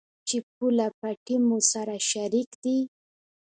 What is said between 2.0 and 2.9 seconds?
شريک دي.